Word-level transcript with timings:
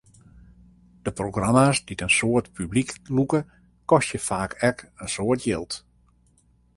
De 1.07 1.11
programma's 1.19 1.77
dy't 1.87 2.03
in 2.05 2.13
soad 2.17 2.45
publyk 2.55 2.89
lûke, 3.15 3.39
kostje 3.89 4.19
faak 4.27 4.51
ek 4.69 4.77
in 5.03 5.09
soad 5.15 5.39
jild. 5.45 5.71